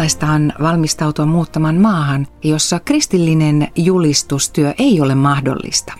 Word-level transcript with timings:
Millaista 0.00 0.26
on 0.26 0.52
valmistautua 0.62 1.26
muuttamaan 1.26 1.76
maahan, 1.76 2.26
jossa 2.44 2.80
kristillinen 2.80 3.68
julistustyö 3.76 4.74
ei 4.78 5.00
ole 5.00 5.14
mahdollista? 5.14 5.92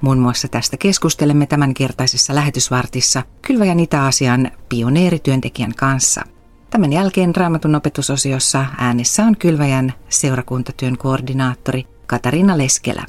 Muun 0.00 0.18
muassa 0.18 0.48
tästä 0.48 0.76
keskustelemme 0.76 1.46
tämänkertaisessa 1.46 2.34
lähetysvartissa 2.34 3.22
Kylväjän 3.42 3.80
Itä-Asian 3.80 4.50
pioneerityöntekijän 4.68 5.74
kanssa. 5.74 6.22
Tämän 6.70 6.92
jälkeen 6.92 7.36
Raamatun 7.36 7.74
opetusosiossa 7.74 8.66
äänessä 8.78 9.24
on 9.24 9.36
Kylväjän 9.36 9.92
seurakuntatyön 10.08 10.98
koordinaattori 10.98 11.86
Katariina 12.06 12.58
Leskelä. 12.58 13.04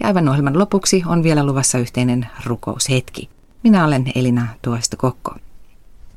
Ja 0.00 0.06
aivan 0.06 0.28
ohjelman 0.28 0.58
lopuksi 0.58 1.02
on 1.06 1.22
vielä 1.22 1.46
luvassa 1.46 1.78
yhteinen 1.78 2.26
rukoushetki. 2.46 3.28
Minä 3.62 3.84
olen 3.84 4.12
Elina 4.14 4.46
Tuosto 4.62 4.96
Kokko. 4.96 5.34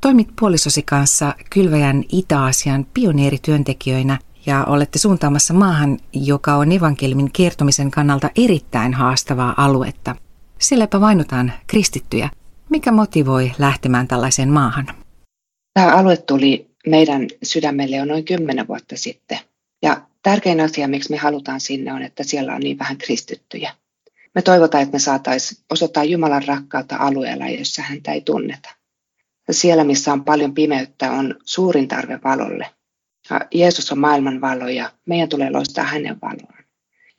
Toimit 0.00 0.28
puolisosi 0.40 0.82
kanssa 0.82 1.34
Kylväjän 1.50 2.04
Itä-Asian 2.12 2.86
pioneerityöntekijöinä 2.94 4.18
ja 4.46 4.64
olette 4.64 4.98
suuntaamassa 4.98 5.54
maahan, 5.54 5.98
joka 6.12 6.54
on 6.54 6.72
evankeliumin 6.72 7.32
kertomisen 7.32 7.90
kannalta 7.90 8.30
erittäin 8.36 8.94
haastavaa 8.94 9.54
aluetta. 9.56 10.16
Sielläpä 10.58 11.00
vainotaan 11.00 11.52
kristittyjä. 11.66 12.30
Mikä 12.70 12.92
motivoi 12.92 13.52
lähtemään 13.58 14.08
tällaiseen 14.08 14.48
maahan? 14.48 14.86
Tämä 15.74 15.96
alue 15.96 16.16
tuli 16.16 16.70
meidän 16.86 17.26
sydämelle 17.42 17.96
jo 17.96 18.04
noin 18.04 18.24
kymmenen 18.24 18.68
vuotta 18.68 18.96
sitten. 18.96 19.38
Ja 19.82 20.02
tärkein 20.22 20.60
asia, 20.60 20.88
miksi 20.88 21.10
me 21.10 21.16
halutaan 21.16 21.60
sinne, 21.60 21.92
on, 21.92 22.02
että 22.02 22.22
siellä 22.24 22.54
on 22.54 22.60
niin 22.60 22.78
vähän 22.78 22.98
kristittyjä. 22.98 23.72
Me 24.34 24.42
toivotaan, 24.42 24.82
että 24.82 24.92
me 24.92 24.98
saataisiin 24.98 25.60
osoittaa 25.70 26.04
Jumalan 26.04 26.44
rakkautta 26.46 26.96
alueella, 26.96 27.48
jossa 27.48 27.82
häntä 27.82 28.12
ei 28.12 28.20
tunneta. 28.20 28.77
Siellä, 29.50 29.84
missä 29.84 30.12
on 30.12 30.24
paljon 30.24 30.54
pimeyttä, 30.54 31.12
on 31.12 31.34
suurin 31.44 31.88
tarve 31.88 32.18
valolle. 32.24 32.66
Ja 33.30 33.40
Jeesus 33.54 33.92
on 33.92 33.98
maailman 33.98 34.40
valo 34.40 34.68
ja 34.68 34.92
meidän 35.06 35.28
tulee 35.28 35.50
loistaa 35.50 35.84
hänen 35.84 36.18
valoaan. 36.22 36.64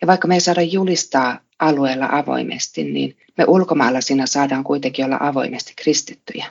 Ja 0.01 0.07
vaikka 0.07 0.27
me 0.27 0.33
ei 0.33 0.41
saada 0.41 0.61
julistaa 0.61 1.39
alueella 1.59 2.09
avoimesti, 2.11 2.83
niin 2.83 3.17
me 3.37 3.45
ulkomailla 3.47 4.01
siinä 4.01 4.25
saadaan 4.25 4.63
kuitenkin 4.63 5.05
olla 5.05 5.17
avoimesti 5.19 5.73
kristittyjä. 5.75 6.45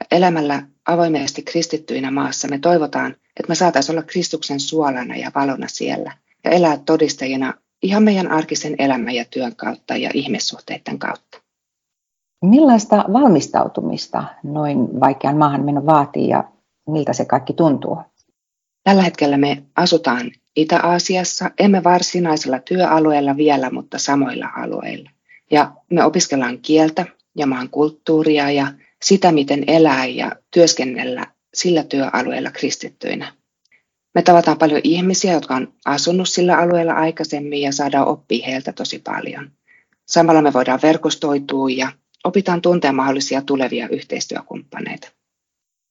Ja 0.00 0.06
elämällä 0.10 0.62
avoimesti 0.84 1.42
kristittyinä 1.42 2.10
maassa 2.10 2.48
me 2.48 2.58
toivotaan, 2.58 3.10
että 3.10 3.48
me 3.48 3.54
saataisiin 3.54 3.94
olla 3.94 4.06
Kristuksen 4.06 4.60
suolana 4.60 5.16
ja 5.16 5.30
valona 5.34 5.68
siellä 5.68 6.12
ja 6.44 6.50
elää 6.50 6.78
todistajina 6.86 7.54
ihan 7.82 8.02
meidän 8.02 8.30
arkisen 8.30 8.74
elämän 8.78 9.14
ja 9.14 9.24
työn 9.24 9.56
kautta 9.56 9.96
ja 9.96 10.10
ihmissuhteiden 10.14 10.98
kautta. 10.98 11.41
Millaista 12.42 13.04
valmistautumista 13.12 14.24
noin 14.42 15.00
vaikean 15.00 15.36
maahanmeno 15.36 15.86
vaatii 15.86 16.28
ja 16.28 16.44
miltä 16.88 17.12
se 17.12 17.24
kaikki 17.24 17.52
tuntuu? 17.52 17.98
Tällä 18.84 19.02
hetkellä 19.02 19.36
me 19.36 19.62
asutaan 19.76 20.30
Itä-Aasiassa, 20.56 21.50
emme 21.58 21.84
varsinaisella 21.84 22.58
työalueella 22.58 23.36
vielä, 23.36 23.70
mutta 23.70 23.98
samoilla 23.98 24.48
alueilla. 24.56 25.10
Ja 25.50 25.72
me 25.90 26.04
opiskellaan 26.04 26.58
kieltä 26.58 27.06
ja 27.36 27.46
maan 27.46 27.70
kulttuuria 27.70 28.50
ja 28.50 28.66
sitä, 29.02 29.32
miten 29.32 29.64
elää 29.66 30.06
ja 30.06 30.32
työskennellä 30.50 31.26
sillä 31.54 31.84
työalueella 31.84 32.50
kristittyinä. 32.50 33.32
Me 34.14 34.22
tavataan 34.22 34.58
paljon 34.58 34.80
ihmisiä, 34.84 35.32
jotka 35.32 35.54
on 35.54 35.72
asunut 35.84 36.28
sillä 36.28 36.56
alueella 36.56 36.92
aikaisemmin 36.92 37.60
ja 37.60 37.72
saadaan 37.72 38.08
oppia 38.08 38.46
heiltä 38.46 38.72
tosi 38.72 38.98
paljon. 38.98 39.50
Samalla 40.08 40.42
me 40.42 40.52
voidaan 40.52 40.80
verkostoitua 40.82 41.70
ja 41.70 41.92
opitaan 42.24 42.62
tuntea 42.62 42.92
mahdollisia 42.92 43.42
tulevia 43.42 43.88
yhteistyökumppaneita. 43.88 45.08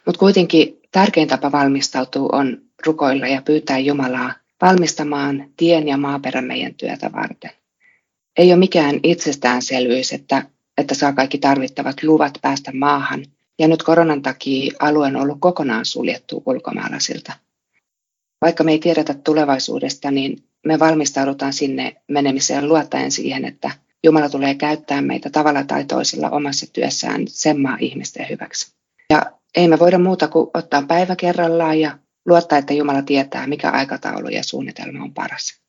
Mutta 0.05 0.19
kuitenkin 0.19 0.79
tärkein 0.91 1.27
tapa 1.27 1.51
valmistautua 1.51 2.29
on 2.31 2.61
rukoilla 2.85 3.27
ja 3.27 3.41
pyytää 3.41 3.79
Jumalaa 3.79 4.33
valmistamaan 4.61 5.49
tien 5.57 5.87
ja 5.87 5.97
maaperän 5.97 6.45
meidän 6.45 6.73
työtä 6.75 7.11
varten. 7.11 7.51
Ei 8.37 8.51
ole 8.51 8.59
mikään 8.59 8.99
itsestäänselvyys, 9.03 10.13
että, 10.13 10.45
että 10.77 10.95
saa 10.95 11.13
kaikki 11.13 11.37
tarvittavat 11.37 12.03
luvat 12.03 12.37
päästä 12.41 12.71
maahan, 12.73 13.25
ja 13.59 13.67
nyt 13.67 13.83
koronan 13.83 14.21
takia 14.21 14.73
alue 14.79 15.07
on 15.07 15.15
ollut 15.15 15.37
kokonaan 15.39 15.85
suljettu 15.85 16.43
ulkomaalaisilta. 16.45 17.33
Vaikka 18.41 18.63
me 18.63 18.71
ei 18.71 18.79
tiedetä 18.79 19.13
tulevaisuudesta, 19.13 20.11
niin 20.11 20.43
me 20.65 20.79
valmistaudutaan 20.79 21.53
sinne 21.53 21.95
menemiseen 22.07 22.67
luottaen 22.67 23.11
siihen, 23.11 23.45
että 23.45 23.71
Jumala 24.03 24.29
tulee 24.29 24.55
käyttää 24.55 25.01
meitä 25.01 25.29
tavalla 25.29 25.63
tai 25.63 25.85
toisella 25.85 26.29
omassa 26.29 26.73
työssään 26.73 27.21
sen 27.27 27.61
maa 27.61 27.77
ihmisten 27.79 28.29
hyväksi. 28.29 28.73
Ja 29.09 29.21
ei 29.55 29.67
me 29.67 29.79
voida 29.79 29.99
muuta 29.99 30.27
kuin 30.27 30.49
ottaa 30.53 30.81
päivä 30.81 31.15
kerrallaan 31.15 31.79
ja 31.79 31.97
luottaa, 32.25 32.57
että 32.57 32.73
Jumala 32.73 33.01
tietää, 33.01 33.47
mikä 33.47 33.69
aikataulu 33.69 34.27
ja 34.27 34.43
suunnitelma 34.43 35.03
on 35.03 35.13
paras. 35.13 35.61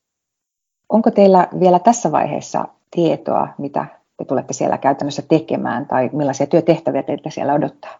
Onko 0.89 1.11
teillä 1.11 1.47
vielä 1.59 1.79
tässä 1.79 2.11
vaiheessa 2.11 2.67
tietoa, 2.95 3.47
mitä 3.57 3.85
te 4.17 4.25
tulette 4.25 4.53
siellä 4.53 4.77
käytännössä 4.77 5.21
tekemään 5.21 5.85
tai 5.85 6.09
millaisia 6.13 6.47
työtehtäviä 6.47 7.03
teiltä 7.03 7.29
siellä 7.29 7.53
odottaa? 7.53 7.99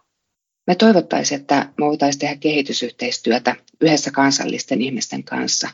Me 0.66 0.74
toivottaisiin, 0.74 1.40
että 1.40 1.68
me 1.78 1.86
voitaisiin 1.86 2.20
tehdä 2.20 2.36
kehitysyhteistyötä 2.36 3.56
yhdessä 3.80 4.10
kansallisten 4.10 4.82
ihmisten 4.82 5.24
kanssa. 5.24 5.68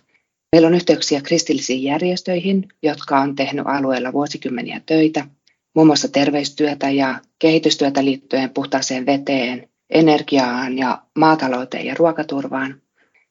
Meillä 0.52 0.68
on 0.68 0.74
yhteyksiä 0.74 1.20
kristillisiin 1.20 1.82
järjestöihin, 1.82 2.68
jotka 2.82 3.20
on 3.20 3.36
tehnyt 3.36 3.66
alueella 3.66 4.12
vuosikymmeniä 4.12 4.80
töitä, 4.86 5.26
muun 5.74 5.86
muassa 5.86 6.08
terveystyötä 6.08 6.90
ja 6.90 7.20
kehitystyötä 7.38 8.04
liittyen 8.04 8.50
puhtaaseen 8.50 9.06
veteen, 9.06 9.68
energiaan 9.90 10.78
ja 10.78 11.02
maatalouteen 11.18 11.86
ja 11.86 11.94
ruokaturvaan. 11.98 12.82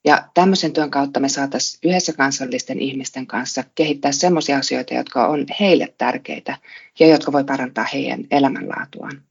Ja 0.06 0.29
tämmöisen 0.34 0.74
työn 0.74 0.91
kautta 0.91 1.19
me 1.19 1.29
saataisiin 1.29 1.90
yhdessä 1.90 2.13
kansallisten 2.13 2.79
ihmisten 2.79 3.28
kanssa 3.28 3.63
kehittää 3.75 4.12
sellaisia 4.12 4.58
asioita, 4.58 4.94
jotka 4.94 5.28
on 5.28 5.46
heille 5.59 5.94
tärkeitä 5.97 6.58
ja 7.00 7.08
jotka 7.08 7.31
voi 7.31 7.44
parantaa 7.44 7.85
heidän 7.94 8.25
elämänlaatuaan. 8.31 9.22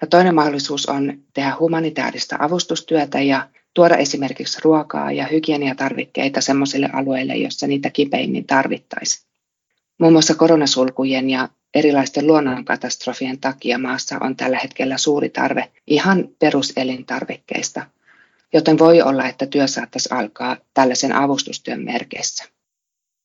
Ja 0.00 0.06
toinen 0.06 0.34
mahdollisuus 0.34 0.86
on 0.86 1.22
tehdä 1.34 1.56
humanitaarista 1.60 2.36
avustustyötä 2.38 3.20
ja 3.20 3.48
tuoda 3.74 3.96
esimerkiksi 3.96 4.58
ruokaa 4.64 5.12
ja 5.12 5.26
hygieniatarvikkeita 5.26 6.40
sellaisille 6.40 6.90
alueille, 6.92 7.36
joissa 7.36 7.66
niitä 7.66 7.90
kipeimmin 7.90 8.46
tarvittaisiin. 8.46 9.30
Muun 10.00 10.12
muassa 10.12 10.34
koronasulkujen 10.34 11.30
ja 11.30 11.48
erilaisten 11.74 12.26
luonnonkatastrofien 12.26 13.40
takia 13.40 13.78
maassa 13.78 14.18
on 14.20 14.36
tällä 14.36 14.58
hetkellä 14.58 14.98
suuri 14.98 15.28
tarve 15.28 15.70
ihan 15.86 16.28
peruselintarvikkeista, 16.38 17.86
joten 18.52 18.78
voi 18.78 19.02
olla, 19.02 19.28
että 19.28 19.46
työ 19.46 19.66
saattaisi 19.66 20.08
alkaa 20.12 20.56
tällaisen 20.74 21.12
avustustyön 21.12 21.84
merkeissä. 21.84 22.44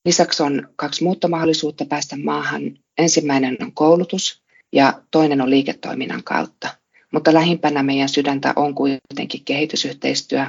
Lisäksi 0.05 0.43
on 0.43 0.69
kaksi 0.75 1.03
muuta 1.03 1.27
mahdollisuutta 1.27 1.85
päästä 1.85 2.17
maahan. 2.23 2.61
Ensimmäinen 2.97 3.57
on 3.61 3.71
koulutus 3.71 4.43
ja 4.73 5.01
toinen 5.11 5.41
on 5.41 5.49
liiketoiminnan 5.49 6.23
kautta. 6.23 6.69
Mutta 7.15 7.33
lähimpänä 7.33 7.83
meidän 7.83 8.09
sydäntä 8.09 8.53
on 8.55 8.75
kuitenkin 8.75 9.41
kehitysyhteistyö. 9.45 10.45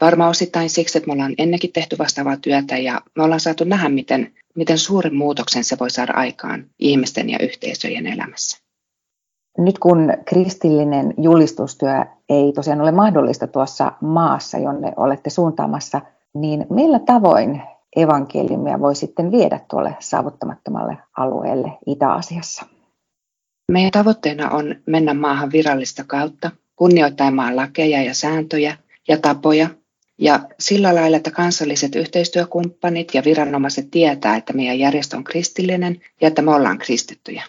Varmaan 0.00 0.30
osittain 0.30 0.70
siksi, 0.70 0.98
että 0.98 1.06
me 1.06 1.12
ollaan 1.12 1.34
ennenkin 1.38 1.72
tehty 1.72 1.98
vastaavaa 1.98 2.36
työtä 2.36 2.76
ja 2.76 3.00
me 3.16 3.22
ollaan 3.22 3.40
saatu 3.40 3.64
nähdä, 3.64 3.88
miten 3.88 4.32
miten 4.54 4.78
suuren 4.78 5.14
muutoksen 5.14 5.64
se 5.64 5.76
voi 5.80 5.90
saada 5.90 6.12
aikaan 6.12 6.64
ihmisten 6.78 7.30
ja 7.30 7.38
yhteisöjen 7.42 8.06
elämässä. 8.06 8.58
Nyt 9.58 9.78
kun 9.78 10.12
kristillinen 10.24 11.14
julistustyö 11.18 12.04
ei 12.28 12.52
tosiaan 12.52 12.80
ole 12.80 12.92
mahdollista 12.92 13.46
tuossa 13.46 13.92
maassa, 14.00 14.58
jonne 14.58 14.92
olette 14.96 15.30
suuntaamassa, 15.30 16.00
niin 16.34 16.66
millä 16.70 16.98
tavoin 16.98 17.62
evankeliumia 17.96 18.80
voi 18.80 18.94
sitten 18.94 19.32
viedä 19.32 19.60
tuolle 19.70 19.96
saavuttamattomalle 20.00 20.98
alueelle 21.16 21.78
Itä-Asiassa? 21.86 22.73
Meidän 23.72 23.90
tavoitteena 23.90 24.50
on 24.50 24.76
mennä 24.86 25.14
maahan 25.14 25.52
virallista 25.52 26.04
kautta, 26.06 26.50
kunnioittaen 26.76 27.34
maan 27.34 27.56
lakeja 27.56 28.02
ja 28.02 28.14
sääntöjä 28.14 28.76
ja 29.08 29.18
tapoja 29.18 29.68
ja 30.18 30.40
sillä 30.60 30.94
lailla, 30.94 31.16
että 31.16 31.30
kansalliset 31.30 31.94
yhteistyökumppanit 31.94 33.14
ja 33.14 33.24
viranomaiset 33.24 33.90
tietää, 33.90 34.36
että 34.36 34.52
meidän 34.52 34.78
järjestö 34.78 35.16
on 35.16 35.24
kristillinen 35.24 36.00
ja 36.20 36.28
että 36.28 36.42
me 36.42 36.54
ollaan 36.54 36.78
kristittyjä. 36.78 37.42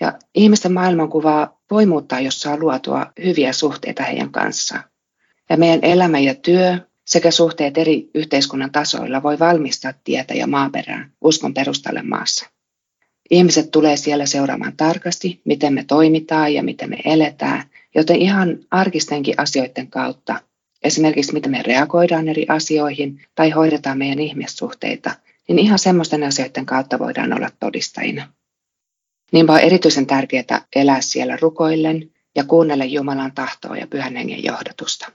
Ja 0.00 0.18
ihmisten 0.34 0.72
maailmankuvaa 0.72 1.60
voi 1.70 1.86
muuttaa, 1.86 2.20
jos 2.20 2.40
saa 2.40 2.56
luotua 2.56 3.12
hyviä 3.24 3.52
suhteita 3.52 4.02
heidän 4.02 4.30
kanssaan. 4.30 4.84
Ja 5.50 5.56
meidän 5.56 5.80
elämä 5.82 6.18
ja 6.18 6.34
työ 6.34 6.78
sekä 7.06 7.30
suhteet 7.30 7.78
eri 7.78 8.10
yhteiskunnan 8.14 8.72
tasoilla 8.72 9.22
voi 9.22 9.38
valmistaa 9.38 9.92
tietä 10.04 10.34
ja 10.34 10.46
maaperää 10.46 11.10
uskon 11.20 11.54
perustalle 11.54 12.02
maassa. 12.02 12.46
Ihmiset 13.30 13.70
tulee 13.70 13.96
siellä 13.96 14.26
seuraamaan 14.26 14.76
tarkasti, 14.76 15.40
miten 15.44 15.74
me 15.74 15.84
toimitaan 15.84 16.54
ja 16.54 16.62
miten 16.62 16.90
me 16.90 16.96
eletään, 17.04 17.64
joten 17.94 18.16
ihan 18.16 18.58
arkistenkin 18.70 19.34
asioiden 19.36 19.90
kautta 19.90 20.40
esimerkiksi 20.82 21.32
miten 21.32 21.50
me 21.50 21.62
reagoidaan 21.62 22.28
eri 22.28 22.46
asioihin 22.48 23.22
tai 23.34 23.50
hoidetaan 23.50 23.98
meidän 23.98 24.18
ihmissuhteita, 24.18 25.10
niin 25.48 25.58
ihan 25.58 25.78
semmoisten 25.78 26.24
asioiden 26.24 26.66
kautta 26.66 26.98
voidaan 26.98 27.32
olla 27.32 27.50
todistajina. 27.60 28.32
Niinpä 29.32 29.52
on 29.52 29.60
erityisen 29.60 30.06
tärkeää 30.06 30.66
elää 30.76 31.00
siellä 31.00 31.38
rukoillen 31.40 32.10
ja 32.34 32.44
kuunnella 32.44 32.84
Jumalan 32.84 33.32
tahtoa 33.32 33.76
ja 33.76 33.86
pyhän 33.86 34.16
hengen 34.16 34.44
johdatusta. 34.44 35.12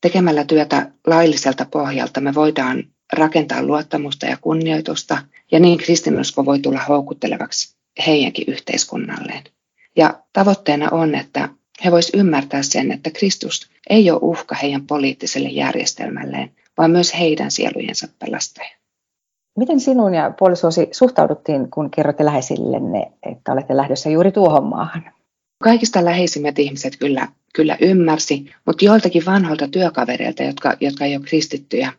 Tekemällä 0.00 0.44
työtä 0.44 0.90
lailliselta 1.06 1.66
pohjalta 1.70 2.20
me 2.20 2.34
voidaan 2.34 2.84
rakentaa 3.12 3.62
luottamusta 3.62 4.26
ja 4.26 4.36
kunnioitusta, 4.40 5.18
ja 5.52 5.60
niin 5.60 5.78
kristinusko 5.78 6.44
voi 6.44 6.58
tulla 6.58 6.80
houkuttelevaksi 6.88 7.76
heidänkin 8.06 8.44
yhteiskunnalleen. 8.48 9.42
Ja 9.96 10.20
tavoitteena 10.32 10.88
on, 10.90 11.14
että 11.14 11.48
he 11.84 11.90
voisivat 11.90 12.20
ymmärtää 12.20 12.62
sen, 12.62 12.92
että 12.92 13.10
Kristus 13.10 13.70
ei 13.90 14.10
ole 14.10 14.18
uhka 14.22 14.54
heidän 14.54 14.86
poliittiselle 14.86 15.48
järjestelmälleen, 15.48 16.50
vaan 16.78 16.90
myös 16.90 17.18
heidän 17.18 17.50
sielujensa 17.50 18.08
pelastaja. 18.18 18.70
Miten 19.58 19.80
sinun 19.80 20.14
ja 20.14 20.32
puolisosi 20.38 20.88
suhtauduttiin, 20.92 21.70
kun 21.70 21.90
kerrotte 21.90 22.24
läheisillenne, 22.24 23.12
että 23.22 23.52
olette 23.52 23.76
lähdössä 23.76 24.10
juuri 24.10 24.32
tuohon 24.32 24.64
maahan? 24.64 25.12
Kaikista 25.62 26.04
läheisimmät 26.04 26.58
ihmiset 26.58 26.96
kyllä, 26.96 27.28
kyllä 27.54 27.76
ymmärsi, 27.80 28.50
mutta 28.66 28.84
joiltakin 28.84 29.26
vanhoilta 29.26 29.68
työkavereilta, 29.68 30.42
jotka, 30.42 30.76
jotka 30.80 31.04
ei 31.04 31.16
ole 31.16 31.24
kristittyjä, 31.24 31.92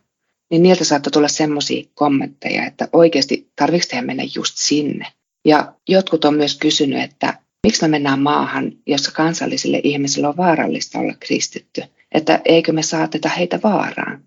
niin 0.50 0.62
niiltä 0.62 0.84
saattoi 0.84 1.10
tulla 1.10 1.28
semmoisia 1.28 1.84
kommentteja, 1.94 2.66
että 2.66 2.88
oikeasti 2.92 3.50
tarvitsetko 3.56 4.06
mennä 4.06 4.22
just 4.34 4.54
sinne. 4.56 5.06
Ja 5.44 5.72
jotkut 5.88 6.24
on 6.24 6.34
myös 6.34 6.58
kysynyt, 6.58 7.02
että 7.02 7.38
miksi 7.66 7.82
me 7.82 7.88
mennään 7.88 8.20
maahan, 8.20 8.72
jossa 8.86 9.12
kansallisille 9.12 9.80
ihmisille 9.84 10.28
on 10.28 10.36
vaarallista 10.36 10.98
olla 10.98 11.14
kristitty, 11.20 11.82
että 12.12 12.40
eikö 12.44 12.72
me 12.72 12.82
saateta 12.82 13.28
heitä 13.28 13.60
vaaraan. 13.62 14.24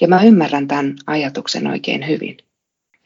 Ja 0.00 0.08
mä 0.08 0.22
ymmärrän 0.22 0.68
tämän 0.68 0.96
ajatuksen 1.06 1.66
oikein 1.66 2.08
hyvin. 2.08 2.36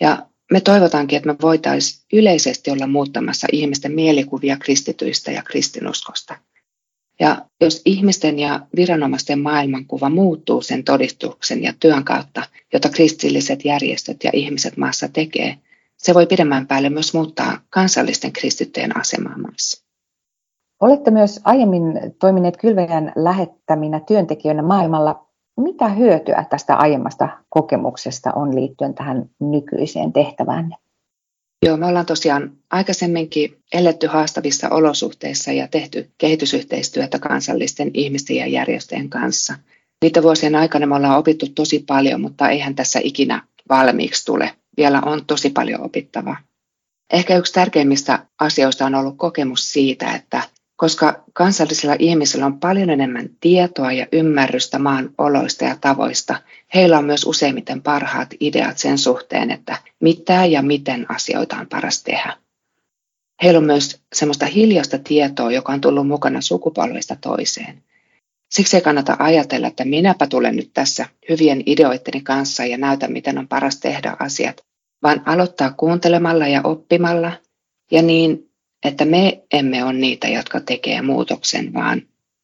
Ja 0.01 0.27
me 0.53 0.61
toivotaankin, 0.61 1.17
että 1.17 1.33
me 1.33 1.37
voitaisiin 1.43 2.07
yleisesti 2.13 2.71
olla 2.71 2.87
muuttamassa 2.87 3.47
ihmisten 3.53 3.93
mielikuvia 3.93 4.57
kristityistä 4.57 5.31
ja 5.33 5.43
kristinuskosta. 5.43 6.37
Ja 7.21 7.47
jos 7.61 7.83
ihmisten 7.85 8.39
ja 8.39 8.61
viranomaisten 8.77 9.39
maailmankuva 9.41 10.09
muuttuu 10.09 10.63
sen 10.63 10.85
todistuksen 10.85 11.63
ja 11.63 11.73
työn 11.81 12.05
kautta, 12.05 12.43
jota 12.73 12.89
kristilliset 12.89 13.65
järjestöt 13.65 14.25
ja 14.25 14.31
ihmiset 14.33 14.77
maassa 14.77 15.09
tekee, 15.09 15.59
se 15.97 16.15
voi 16.15 16.27
pidemmän 16.27 16.67
päälle 16.67 16.91
myös 16.91 17.15
muuttaa 17.15 17.59
kansallisten 17.71 18.33
kristittyjen 18.33 18.97
asemaa 19.01 19.39
maassa. 19.39 19.87
Olette 20.81 21.11
myös 21.11 21.41
aiemmin 21.45 21.83
toimineet 22.19 22.57
kylväjän 22.57 23.13
lähettäminä 23.17 24.01
työntekijöinä 24.01 24.63
maailmalla. 24.63 25.27
Mitä 25.57 25.89
hyötyä 25.89 26.45
tästä 26.51 26.77
aiemmasta 26.77 27.29
kokemuksesta 27.49 28.33
on 28.33 28.55
liittyen 28.55 28.95
tähän 28.95 29.31
nykyiseen 29.41 30.13
tehtävään? 30.13 30.71
Joo, 31.63 31.77
me 31.77 31.87
ollaan 31.87 32.07
tosiaan 32.07 32.53
aikaisemminkin 32.71 33.59
eletty 33.73 34.07
haastavissa 34.07 34.69
olosuhteissa 34.69 35.53
ja 35.53 35.69
tehty 35.69 36.11
kehitysyhteistyötä 36.19 37.19
kansallisten 37.19 37.91
ihmisten 37.95 38.37
ja 38.37 38.47
järjestöjen 38.47 39.11
kanssa. 39.11 39.55
Niitä 40.03 40.23
vuosien 40.23 40.55
aikana 40.55 40.87
me 40.87 40.95
ollaan 40.95 41.19
opittu 41.19 41.49
tosi 41.49 41.85
paljon, 41.87 42.21
mutta 42.21 42.49
eihän 42.49 42.75
tässä 42.75 43.01
ikinä 43.03 43.43
valmiiksi 43.69 44.25
tule. 44.25 44.55
Vielä 44.77 45.03
on 45.07 45.27
tosi 45.27 45.51
paljon 45.51 45.81
opittavaa. 45.81 46.37
Ehkä 47.13 47.37
yksi 47.37 47.53
tärkeimmistä 47.53 48.27
asioista 48.41 48.87
on 48.87 48.95
ollut 48.95 49.17
kokemus 49.17 49.73
siitä, 49.73 50.15
että 50.15 50.43
koska 50.77 51.25
kansallisilla 51.33 51.97
ihmisillä 51.99 52.47
on 52.47 52.61
paljon 52.61 52.91
enemmän 52.91 53.29
tietoa 53.41 53.93
ja 53.93 54.07
ymmärrystä 54.13 54.79
maan 54.79 55.11
oloista 55.19 55.65
ja 55.65 55.77
tavoista, 55.81 56.37
heillä 56.75 56.99
on 56.99 57.05
myös 57.05 57.25
useimmiten 57.25 57.83
parhaat 57.83 58.35
ideat 58.41 58.79
sen 58.79 58.99
suhteen, 58.99 59.51
että 59.51 59.77
mitä 60.01 60.45
ja 60.45 60.63
miten 60.63 61.07
asioita 61.09 61.57
on 61.57 61.67
paras 61.67 62.03
tehdä. 62.03 62.37
Heillä 63.43 63.59
on 63.59 63.65
myös 63.65 64.01
semmoista 64.15 64.47
hiljaista 64.47 64.99
tietoa, 64.99 65.53
joka 65.53 65.73
on 65.73 65.81
tullut 65.81 66.07
mukana 66.07 66.41
sukupolvista 66.41 67.17
toiseen. 67.21 67.83
Siksi 68.51 68.77
ei 68.77 68.83
kannata 68.83 69.17
ajatella, 69.19 69.67
että 69.67 69.85
minäpä 69.85 70.27
tulen 70.27 70.57
nyt 70.57 70.71
tässä 70.75 71.07
hyvien 71.29 71.63
ideoitteni 71.67 72.21
kanssa 72.21 72.67
ja 72.67 72.79
näytän, 72.79 73.13
miten 73.13 73.39
on 73.39 73.49
paras 73.49 73.81
tehdä 73.81 74.17
asiat, 74.19 74.57
vaan 75.03 75.23
aloittaa 75.27 75.75
kuuntelemalla 75.77 76.49
ja 76.49 76.61
oppimalla 76.65 77.33
ja 77.91 78.03
niin, 78.03 78.51
että 78.85 79.05
me 79.05 79.43
emme 79.53 79.85
ole 79.85 79.93
niitä, 79.93 80.29
jotka 80.29 80.61
tekee 80.61 81.03
muutoksen, 81.03 81.75
vaan 81.75 82.03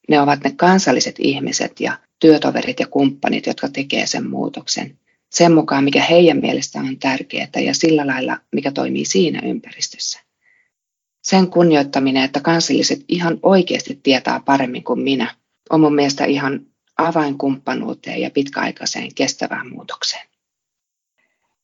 ne 0.09 0.21
ovat 0.21 0.45
ne 0.45 0.53
kansalliset 0.57 1.15
ihmiset 1.19 1.81
ja 1.81 1.99
työtoverit 2.21 2.81
ja 2.81 2.87
kumppanit, 2.87 3.47
jotka 3.47 3.69
tekee 3.69 4.07
sen 4.07 4.31
muutoksen 4.31 4.99
sen 5.33 5.53
mukaan, 5.53 5.85
mikä 5.85 6.03
heidän 6.03 6.39
mielestään 6.39 6.87
on 6.87 6.99
tärkeää 6.99 7.49
ja 7.65 7.75
sillä 7.75 8.07
lailla, 8.07 8.39
mikä 8.53 8.71
toimii 8.71 9.05
siinä 9.05 9.41
ympäristössä. 9.45 10.21
Sen 11.23 11.51
kunnioittaminen, 11.51 12.25
että 12.25 12.41
kansalliset 12.41 13.05
ihan 13.09 13.39
oikeasti 13.43 14.01
tietää 14.03 14.41
paremmin 14.45 14.85
kuin 14.85 15.01
minä, 15.01 15.35
on 15.71 15.81
mun 15.81 15.95
mielestä 15.95 16.25
ihan 16.25 16.61
avainkumppanuuteen 16.97 18.21
ja 18.21 18.31
pitkäaikaiseen 18.31 19.15
kestävään 19.15 19.69
muutokseen. 19.69 20.32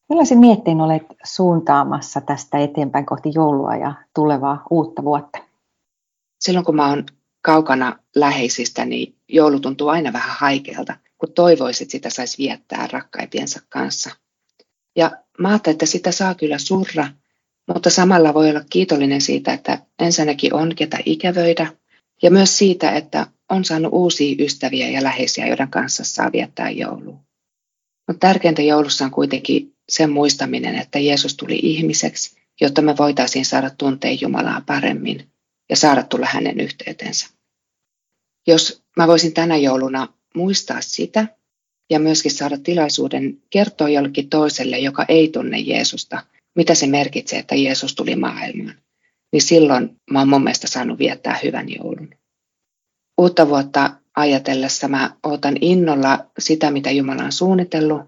Millaisin 0.08 0.38
miettein 0.38 0.80
olet 0.80 1.02
suuntaamassa 1.24 2.20
tästä 2.20 2.58
eteenpäin 2.58 3.06
kohti 3.06 3.30
joulua 3.34 3.76
ja 3.76 3.94
tulevaa 4.14 4.66
uutta 4.70 5.04
vuotta? 5.04 5.38
Silloin 6.40 6.64
kun 6.64 6.76
mä 6.76 6.88
oon 6.88 7.04
kaukana 7.42 7.98
läheisistä, 8.16 8.84
niin 8.84 9.14
joulu 9.28 9.60
tuntuu 9.60 9.88
aina 9.88 10.12
vähän 10.12 10.36
haikealta, 10.38 10.96
kun 11.18 11.32
toivoisit, 11.32 11.82
että 11.86 11.92
sitä 11.92 12.10
saisi 12.10 12.38
viettää 12.38 12.88
rakkaipiensa 12.92 13.60
kanssa. 13.68 14.10
Ja 14.96 15.10
mä 15.38 15.48
ajattelin, 15.48 15.74
että 15.74 15.86
sitä 15.86 16.12
saa 16.12 16.34
kyllä 16.34 16.58
surra, 16.58 17.06
mutta 17.68 17.90
samalla 17.90 18.34
voi 18.34 18.50
olla 18.50 18.64
kiitollinen 18.70 19.20
siitä, 19.20 19.52
että 19.52 19.78
ensinnäkin 19.98 20.54
on 20.54 20.74
ketä 20.76 20.98
ikävöidä, 21.04 21.66
ja 22.22 22.30
myös 22.30 22.58
siitä, 22.58 22.90
että 22.90 23.26
on 23.48 23.64
saanut 23.64 23.92
uusia 23.92 24.36
ystäviä 24.38 24.88
ja 24.88 25.02
läheisiä, 25.02 25.46
joiden 25.46 25.70
kanssa 25.70 26.04
saa 26.04 26.32
viettää 26.32 26.70
joulua. 26.70 27.16
Mutta 28.08 28.26
tärkeintä 28.26 28.62
joulussa 28.62 29.04
on 29.04 29.10
kuitenkin 29.10 29.77
sen 29.88 30.10
muistaminen, 30.10 30.74
että 30.74 30.98
Jeesus 30.98 31.36
tuli 31.36 31.58
ihmiseksi, 31.62 32.36
jotta 32.60 32.82
me 32.82 32.96
voitaisiin 32.96 33.44
saada 33.44 33.70
tuntea 33.70 34.16
Jumalaa 34.20 34.62
paremmin 34.66 35.28
ja 35.70 35.76
saada 35.76 36.02
tulla 36.02 36.26
hänen 36.26 36.60
yhteytensä. 36.60 37.26
Jos 38.46 38.82
mä 38.96 39.06
voisin 39.06 39.34
tänä 39.34 39.56
jouluna 39.56 40.08
muistaa 40.34 40.80
sitä 40.80 41.26
ja 41.90 42.00
myöskin 42.00 42.32
saada 42.32 42.58
tilaisuuden 42.58 43.42
kertoa 43.50 43.88
jollekin 43.88 44.28
toiselle, 44.28 44.78
joka 44.78 45.04
ei 45.08 45.28
tunne 45.28 45.58
Jeesusta, 45.58 46.24
mitä 46.56 46.74
se 46.74 46.86
merkitsee, 46.86 47.38
että 47.38 47.54
Jeesus 47.54 47.94
tuli 47.94 48.16
maailmaan, 48.16 48.74
niin 49.32 49.42
silloin 49.42 50.00
mä 50.10 50.18
oon 50.18 50.28
mun 50.28 50.44
mielestä 50.44 50.66
saanut 50.66 50.98
viettää 50.98 51.38
hyvän 51.44 51.66
joulun. 51.68 52.10
Uutta 53.18 53.48
vuotta 53.48 53.90
ajatellessa 54.16 54.88
mä 54.88 55.16
otan 55.22 55.56
innolla 55.60 56.26
sitä, 56.38 56.70
mitä 56.70 56.90
Jumala 56.90 57.24
on 57.24 57.32
suunnitellut 57.32 58.02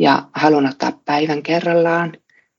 ja 0.00 0.28
haluan 0.32 0.66
ottaa 0.66 1.00
päivän 1.04 1.42
kerrallaan 1.42 2.12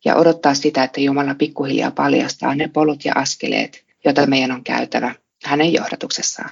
ja 0.06 0.16
odottaa 0.16 0.54
sitä, 0.54 0.84
että 0.84 1.02
Jumala 1.02 1.36
pikkuhiljaa 1.36 1.92
paljastaa 1.92 2.56
ne 2.56 2.68
polut 2.68 3.06
ja 3.06 3.14
askeleet, 3.16 3.86
joita 4.06 4.28
meidän 4.28 4.52
on 4.52 4.64
käytävä 4.64 5.16
hänen 5.46 5.74
johdatuksessaan. 5.74 6.50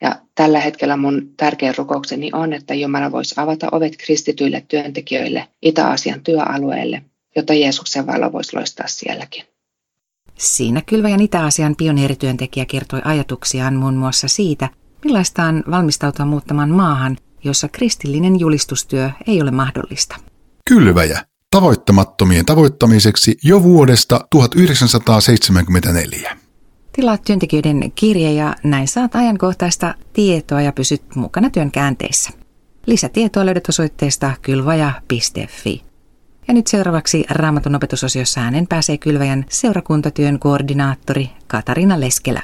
Ja 0.00 0.16
tällä 0.34 0.60
hetkellä 0.60 0.96
mun 0.96 1.30
tärkein 1.36 1.74
rukoukseni 1.76 2.30
on, 2.32 2.52
että 2.52 2.74
Jumala 2.74 3.12
voisi 3.12 3.34
avata 3.38 3.68
ovet 3.72 3.96
kristityille 3.98 4.64
työntekijöille 4.68 5.48
Itä-Aasian 5.62 6.20
työalueelle, 6.20 7.02
jotta 7.36 7.54
Jeesuksen 7.54 8.06
valo 8.06 8.32
voisi 8.32 8.56
loistaa 8.56 8.86
sielläkin. 8.86 9.44
Siinä 10.34 10.82
Kylväjän 10.86 11.20
Itä-Aasian 11.20 11.76
pioneerityöntekijä 11.76 12.64
kertoi 12.64 13.00
ajatuksiaan 13.04 13.74
muun 13.74 13.94
muassa 13.94 14.28
siitä, 14.28 14.68
millaista 15.04 15.42
on 15.42 15.64
valmistautua 15.70 16.26
muuttamaan 16.26 16.70
maahan, 16.70 17.16
jossa 17.46 17.68
kristillinen 17.68 18.40
julistustyö 18.40 19.10
ei 19.26 19.42
ole 19.42 19.50
mahdollista. 19.50 20.16
Kylväjä. 20.68 21.24
Tavoittamattomien 21.50 22.46
tavoittamiseksi 22.46 23.38
jo 23.44 23.62
vuodesta 23.62 24.20
1974. 24.30 26.36
Tilaa 26.92 27.18
työntekijöiden 27.18 27.92
kirje 27.94 28.32
ja 28.32 28.54
näin 28.62 28.88
saat 28.88 29.14
ajankohtaista 29.14 29.94
tietoa 30.12 30.60
ja 30.60 30.72
pysyt 30.72 31.02
mukana 31.14 31.50
työn 31.50 31.70
käänteissä. 31.70 32.30
Lisätietoa 32.86 33.46
löydät 33.46 33.68
osoitteesta 33.68 34.32
kylvaja.fi. 34.42 35.82
Ja 36.48 36.54
nyt 36.54 36.66
seuraavaksi 36.66 37.24
Raamatun 37.30 37.74
opetusosiossa 37.74 38.40
äänen 38.40 38.66
pääsee 38.66 38.98
Kylväjän 38.98 39.44
seurakuntatyön 39.48 40.38
koordinaattori 40.38 41.30
Katarina 41.46 42.00
Leskelä. 42.00 42.42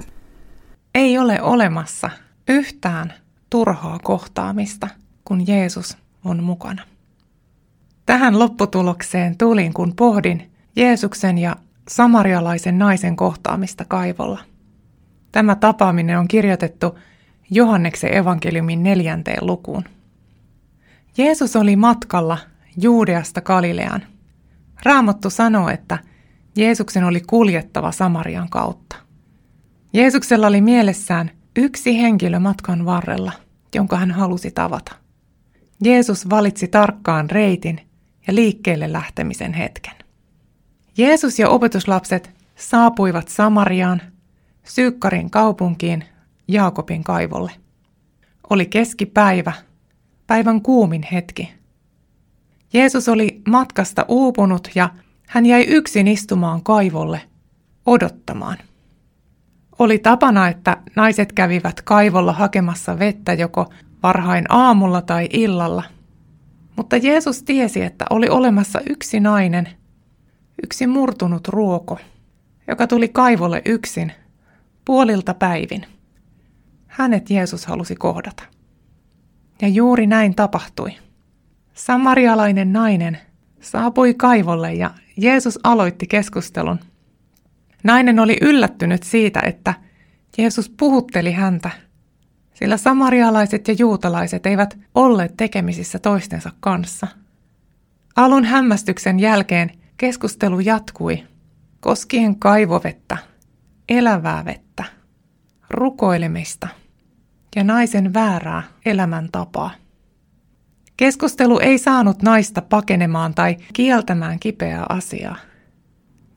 Ei 0.94 1.18
ole 1.18 1.42
olemassa 1.42 2.10
yhtään 2.48 3.12
turhaa 3.52 3.98
kohtaamista, 4.02 4.88
kun 5.24 5.46
Jeesus 5.46 5.96
on 6.24 6.42
mukana. 6.42 6.82
Tähän 8.06 8.38
lopputulokseen 8.38 9.38
tulin, 9.38 9.74
kun 9.74 9.92
pohdin 9.96 10.50
Jeesuksen 10.76 11.38
ja 11.38 11.56
samarialaisen 11.88 12.78
naisen 12.78 13.16
kohtaamista 13.16 13.84
kaivolla. 13.84 14.38
Tämä 15.32 15.54
tapaaminen 15.54 16.18
on 16.18 16.28
kirjoitettu 16.28 16.98
Johanneksen 17.50 18.16
evankeliumin 18.16 18.82
neljänteen 18.82 19.46
lukuun. 19.46 19.84
Jeesus 21.18 21.56
oli 21.56 21.76
matkalla 21.76 22.38
Juudeasta 22.76 23.40
Galileaan. 23.40 24.02
Raamattu 24.84 25.30
sanoo, 25.30 25.68
että 25.68 25.98
Jeesuksen 26.56 27.04
oli 27.04 27.20
kuljettava 27.20 27.92
Samarian 27.92 28.48
kautta. 28.48 28.96
Jeesuksella 29.92 30.46
oli 30.46 30.60
mielessään 30.60 31.30
yksi 31.56 32.02
henkilö 32.02 32.38
matkan 32.38 32.84
varrella, 32.84 33.32
jonka 33.74 33.96
hän 33.96 34.10
halusi 34.10 34.50
tavata. 34.50 34.92
Jeesus 35.84 36.30
valitsi 36.30 36.68
tarkkaan 36.68 37.30
reitin 37.30 37.80
ja 38.26 38.34
liikkeelle 38.34 38.92
lähtemisen 38.92 39.52
hetken. 39.52 39.94
Jeesus 40.96 41.38
ja 41.38 41.48
opetuslapset 41.48 42.30
saapuivat 42.56 43.28
Samariaan, 43.28 44.02
Syykkarin 44.64 45.30
kaupunkiin, 45.30 46.04
Jaakobin 46.48 47.04
kaivolle. 47.04 47.52
Oli 48.50 48.66
keskipäivä, 48.66 49.52
päivän 50.26 50.62
kuumin 50.62 51.02
hetki. 51.12 51.52
Jeesus 52.72 53.08
oli 53.08 53.42
matkasta 53.48 54.04
uupunut 54.08 54.68
ja 54.74 54.88
hän 55.28 55.46
jäi 55.46 55.64
yksin 55.68 56.08
istumaan 56.08 56.62
kaivolle, 56.62 57.20
odottamaan. 57.86 58.58
Oli 59.78 59.98
tapana, 59.98 60.48
että 60.48 60.76
naiset 60.96 61.32
kävivät 61.32 61.82
kaivolla 61.82 62.32
hakemassa 62.32 62.98
vettä 62.98 63.32
joko 63.32 63.72
varhain 64.02 64.44
aamulla 64.48 65.02
tai 65.02 65.28
illalla. 65.32 65.82
Mutta 66.76 66.96
Jeesus 66.96 67.42
tiesi, 67.42 67.82
että 67.82 68.04
oli 68.10 68.28
olemassa 68.28 68.80
yksi 68.90 69.20
nainen, 69.20 69.68
yksi 70.64 70.86
murtunut 70.86 71.48
ruoko, 71.48 71.98
joka 72.68 72.86
tuli 72.86 73.08
kaivolle 73.08 73.62
yksin, 73.64 74.12
puolilta 74.84 75.34
päivin. 75.34 75.86
Hänet 76.86 77.30
Jeesus 77.30 77.66
halusi 77.66 77.96
kohdata. 77.96 78.42
Ja 79.62 79.68
juuri 79.68 80.06
näin 80.06 80.34
tapahtui. 80.34 80.90
Samarialainen 81.74 82.72
nainen 82.72 83.18
saapui 83.60 84.14
kaivolle 84.14 84.74
ja 84.74 84.90
Jeesus 85.16 85.58
aloitti 85.64 86.06
keskustelun. 86.06 86.78
Nainen 87.82 88.20
oli 88.20 88.36
yllättynyt 88.40 89.02
siitä, 89.02 89.40
että 89.40 89.74
Jeesus 90.38 90.70
puhutteli 90.70 91.32
häntä, 91.32 91.70
sillä 92.54 92.76
samarialaiset 92.76 93.68
ja 93.68 93.74
juutalaiset 93.78 94.46
eivät 94.46 94.78
olleet 94.94 95.36
tekemisissä 95.36 95.98
toistensa 95.98 96.50
kanssa. 96.60 97.06
Alun 98.16 98.44
hämmästyksen 98.44 99.20
jälkeen 99.20 99.70
keskustelu 99.96 100.60
jatkui 100.60 101.24
koskien 101.80 102.38
kaivovettä, 102.38 103.18
elävää 103.88 104.44
vettä, 104.44 104.84
rukoilemista 105.70 106.68
ja 107.56 107.64
naisen 107.64 108.14
väärää 108.14 108.62
elämäntapaa. 108.86 109.70
Keskustelu 110.96 111.58
ei 111.58 111.78
saanut 111.78 112.22
naista 112.22 112.62
pakenemaan 112.62 113.34
tai 113.34 113.56
kieltämään 113.72 114.38
kipeää 114.38 114.86
asiaa. 114.88 115.36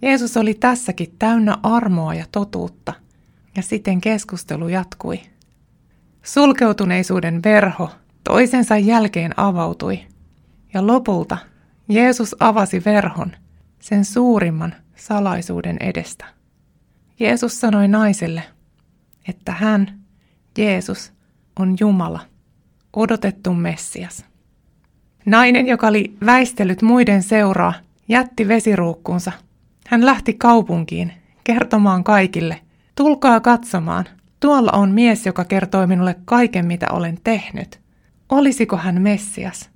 Jeesus 0.01 0.37
oli 0.37 0.53
tässäkin 0.53 1.15
täynnä 1.19 1.57
armoa 1.63 2.13
ja 2.13 2.25
totuutta, 2.31 2.93
ja 3.55 3.61
siten 3.61 4.01
keskustelu 4.01 4.67
jatkui. 4.67 5.19
Sulkeutuneisuuden 6.23 7.43
verho 7.43 7.91
toisensa 8.23 8.77
jälkeen 8.77 9.39
avautui, 9.39 9.99
ja 10.73 10.87
lopulta 10.87 11.37
Jeesus 11.89 12.35
avasi 12.39 12.81
verhon, 12.85 13.31
sen 13.79 14.05
suurimman 14.05 14.75
salaisuuden 14.95 15.77
edestä. 15.79 16.25
Jeesus 17.19 17.59
sanoi 17.59 17.87
naiselle, 17.87 18.43
että 19.27 19.51
hän, 19.51 19.99
Jeesus, 20.57 21.13
on 21.59 21.75
Jumala, 21.79 22.19
odotettu 22.93 23.53
Messias. 23.53 24.25
Nainen, 25.25 25.67
joka 25.67 25.87
oli 25.87 26.17
väistellyt 26.25 26.81
muiden 26.81 27.23
seuraa, 27.23 27.73
jätti 28.07 28.47
vesiruukkunsa. 28.47 29.31
Hän 29.87 30.05
lähti 30.05 30.33
kaupunkiin 30.33 31.13
kertomaan 31.43 32.03
kaikille, 32.03 32.61
tulkaa 32.95 33.39
katsomaan, 33.39 34.05
tuolla 34.39 34.71
on 34.71 34.91
mies, 34.91 35.25
joka 35.25 35.45
kertoi 35.45 35.87
minulle 35.87 36.15
kaiken, 36.25 36.65
mitä 36.65 36.87
olen 36.91 37.17
tehnyt. 37.23 37.79
Olisiko 38.29 38.77
hän 38.77 39.01
Messias? 39.01 39.69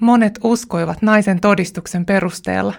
Monet 0.00 0.38
uskoivat 0.44 1.02
naisen 1.02 1.40
todistuksen 1.40 2.04
perusteella. 2.04 2.74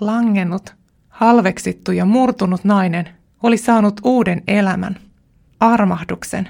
Langennut, 0.00 0.74
halveksittu 1.08 1.92
ja 1.92 2.04
murtunut 2.04 2.64
nainen 2.64 3.08
oli 3.42 3.56
saanut 3.56 4.00
uuden 4.04 4.42
elämän, 4.46 4.96
armahduksen, 5.60 6.48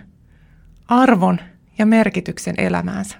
arvon 0.88 1.38
ja 1.78 1.86
merkityksen 1.86 2.54
elämäänsä. 2.58 3.16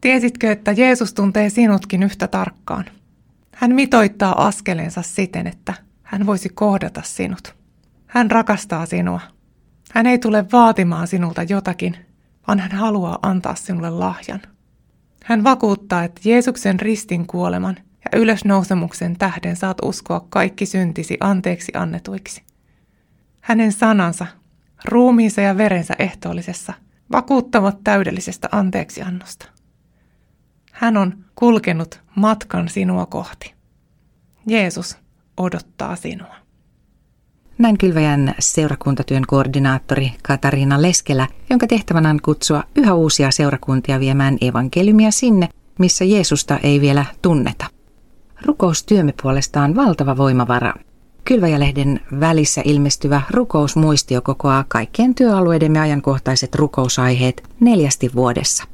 Tiesitkö, 0.00 0.52
että 0.52 0.72
Jeesus 0.72 1.14
tuntee 1.14 1.50
sinutkin 1.50 2.02
yhtä 2.02 2.28
tarkkaan? 2.28 2.84
Hän 3.60 3.74
mitoittaa 3.74 4.46
askelensa 4.46 5.02
siten, 5.02 5.46
että 5.46 5.74
hän 6.02 6.26
voisi 6.26 6.48
kohdata 6.48 7.02
sinut. 7.04 7.54
Hän 8.06 8.30
rakastaa 8.30 8.86
sinua. 8.86 9.20
Hän 9.92 10.06
ei 10.06 10.18
tule 10.18 10.44
vaatimaan 10.52 11.06
sinulta 11.06 11.42
jotakin, 11.42 11.96
vaan 12.48 12.58
hän 12.58 12.72
haluaa 12.72 13.18
antaa 13.22 13.54
sinulle 13.54 13.90
lahjan. 13.90 14.40
Hän 15.24 15.44
vakuuttaa, 15.44 16.04
että 16.04 16.20
Jeesuksen 16.24 16.80
ristin 16.80 17.26
kuoleman 17.26 17.76
ja 17.78 18.18
ylösnousemuksen 18.18 19.16
tähden 19.18 19.56
saat 19.56 19.76
uskoa 19.82 20.26
kaikki 20.28 20.66
syntisi 20.66 21.16
anteeksi 21.20 21.72
annetuiksi. 21.74 22.42
Hänen 23.40 23.72
sanansa, 23.72 24.26
ruumiinsa 24.84 25.40
ja 25.40 25.56
verensä 25.56 25.94
ehtoollisessa, 25.98 26.72
vakuuttavat 27.12 27.78
täydellisestä 27.84 28.48
anteeksiannosta. 28.52 29.59
Hän 30.80 30.96
on 30.96 31.14
kulkenut 31.34 32.00
matkan 32.14 32.68
sinua 32.68 33.06
kohti. 33.06 33.54
Jeesus 34.46 34.98
odottaa 35.36 35.96
sinua. 35.96 36.34
Näin 37.58 37.78
Kylväjän 37.78 38.34
seurakuntatyön 38.38 39.22
koordinaattori 39.26 40.12
Katariina 40.22 40.82
Leskelä, 40.82 41.26
jonka 41.50 41.66
tehtävänä 41.66 42.10
on 42.10 42.20
kutsua 42.22 42.64
yhä 42.76 42.94
uusia 42.94 43.30
seurakuntia 43.30 44.00
viemään 44.00 44.38
evankeliumia 44.40 45.10
sinne, 45.10 45.48
missä 45.78 46.04
Jeesusta 46.04 46.58
ei 46.62 46.80
vielä 46.80 47.04
tunneta. 47.22 47.66
Rukoustyömme 48.46 49.14
puolestaan 49.22 49.74
valtava 49.74 50.16
voimavara. 50.16 50.74
Kylväjälehden 51.24 52.00
välissä 52.20 52.62
ilmestyvä 52.64 53.22
rukousmuistio 53.30 54.22
kokoaa 54.22 54.64
kaikkien 54.68 55.14
työalueidemme 55.14 55.80
ajankohtaiset 55.80 56.54
rukousaiheet 56.54 57.42
neljästi 57.60 58.10
vuodessa. 58.14 58.64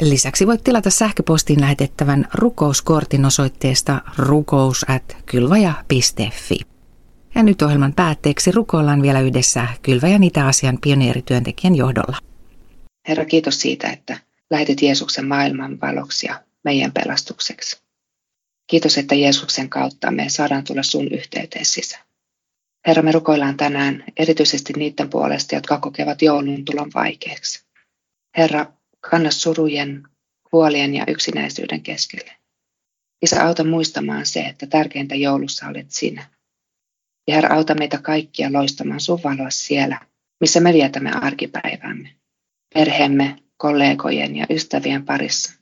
Lisäksi 0.00 0.46
voit 0.46 0.64
tilata 0.64 0.90
sähköpostiin 0.90 1.60
lähetettävän 1.60 2.28
rukouskortin 2.34 3.24
osoitteesta 3.24 4.00
rukous.kylvaja.fi. 4.18 6.58
Ja 7.34 7.42
nyt 7.42 7.62
ohjelman 7.62 7.92
päätteeksi 7.92 8.52
rukoillaan 8.52 9.02
vielä 9.02 9.20
yhdessä 9.20 9.68
Kylväjän 9.82 10.22
Itä-Asian 10.22 10.78
pioneerityöntekijän 10.80 11.76
johdolla. 11.76 12.18
Herra, 13.08 13.24
kiitos 13.24 13.60
siitä, 13.60 13.88
että 13.88 14.20
lähetit 14.50 14.82
Jeesuksen 14.82 15.26
maailman 15.26 15.80
valoksi 15.80 16.26
ja 16.26 16.42
meidän 16.64 16.92
pelastukseksi. 16.92 17.82
Kiitos, 18.66 18.98
että 18.98 19.14
Jeesuksen 19.14 19.68
kautta 19.68 20.10
me 20.10 20.28
saadaan 20.28 20.64
tulla 20.64 20.82
sun 20.82 21.08
yhteyteen 21.08 21.64
sisään. 21.64 22.04
Herra, 22.86 23.02
me 23.02 23.12
rukoillaan 23.12 23.56
tänään 23.56 24.04
erityisesti 24.16 24.72
niiden 24.72 25.10
puolesta, 25.10 25.54
jotka 25.54 25.78
kokevat 25.78 26.22
joulun 26.22 26.64
tulon 26.64 26.90
vaikeaksi. 26.94 27.64
Herra, 28.36 28.66
kanna 29.10 29.30
surujen, 29.30 30.08
huolien 30.52 30.94
ja 30.94 31.04
yksinäisyyden 31.08 31.82
keskelle. 31.82 32.32
Isä, 33.22 33.46
auta 33.46 33.64
muistamaan 33.64 34.26
se, 34.26 34.40
että 34.40 34.66
tärkeintä 34.66 35.14
joulussa 35.14 35.66
olet 35.66 35.90
sinä. 35.90 36.30
Ja 37.28 37.34
Herra, 37.34 37.54
auta 37.54 37.74
meitä 37.74 37.98
kaikkia 37.98 38.52
loistamaan 38.52 39.00
sun 39.00 39.20
valoa 39.24 39.50
siellä, 39.50 40.00
missä 40.40 40.60
me 40.60 40.72
vietämme 40.72 41.10
arkipäivämme. 41.12 42.14
Perheemme, 42.74 43.36
kollegojen 43.56 44.36
ja 44.36 44.46
ystävien 44.50 45.04
parissa. 45.04 45.52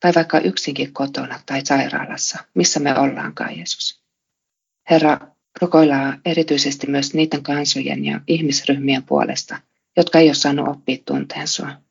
Tai 0.00 0.12
vaikka 0.14 0.40
yksinkin 0.40 0.92
kotona 0.92 1.40
tai 1.46 1.66
sairaalassa, 1.66 2.38
missä 2.54 2.80
me 2.80 2.98
ollaankaan, 2.98 3.56
Jeesus. 3.56 4.02
Herra, 4.90 5.18
rukoillaan 5.60 6.20
erityisesti 6.24 6.86
myös 6.86 7.14
niiden 7.14 7.42
kansojen 7.42 8.04
ja 8.04 8.20
ihmisryhmien 8.26 9.02
puolesta, 9.02 9.58
jotka 9.96 10.18
ei 10.18 10.28
ole 10.28 10.34
saanut 10.34 10.68
oppia 10.68 10.96
tunteen 11.06 11.48
sua. 11.48 11.82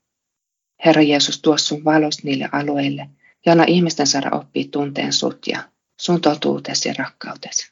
Herra 0.85 1.01
Jeesus, 1.01 1.41
tuo 1.41 1.57
sun 1.57 1.83
valos 1.83 2.23
niille 2.23 2.50
alueille 2.51 3.09
ja 3.45 3.51
anna 3.51 3.63
ihmisten 3.67 4.07
saada 4.07 4.29
oppia 4.31 4.65
tunteen 4.71 5.13
sut 5.13 5.47
ja 5.47 5.63
sun 6.01 6.21
totuutesi 6.21 6.89
ja 6.89 6.95
rakkautesi. 6.97 7.71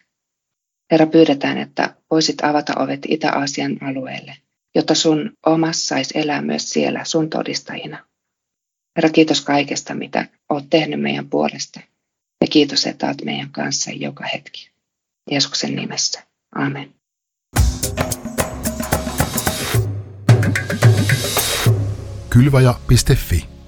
Herra, 0.92 1.08
pyydetään, 1.08 1.58
että 1.58 1.96
voisit 2.12 2.44
avata 2.44 2.74
ovet 2.80 3.00
Itä-Aasian 3.08 3.78
alueelle, 3.82 4.38
jotta 4.76 4.96
sun 4.96 5.32
omas 5.46 5.88
saisi 5.88 6.20
elää 6.20 6.42
myös 6.42 6.70
siellä 6.70 7.06
sun 7.06 7.30
todistajina. 7.30 8.06
Herra, 8.96 9.10
kiitos 9.10 9.42
kaikesta, 9.42 9.96
mitä 9.96 10.26
oot 10.50 10.66
tehnyt 10.70 11.02
meidän 11.02 11.30
puolesta. 11.30 11.80
Ja 12.42 12.48
kiitos, 12.48 12.86
että 12.86 13.08
olet 13.08 13.22
meidän 13.26 13.50
kanssa 13.50 13.92
joka 13.92 14.26
hetki. 14.34 14.70
Jeesuksen 15.32 15.76
nimessä. 15.76 16.24
Amen. 16.56 16.94
Kylvaja.fi 22.30 23.59